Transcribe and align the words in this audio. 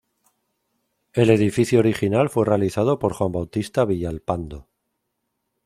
El 1.13 1.29
edificio 1.29 1.77
original 1.77 2.31
fue 2.31 2.43
realizado 2.43 2.97
por 2.97 3.13
Juan 3.13 3.31
Bautista 3.33 3.85
Villalpando. 3.85 4.67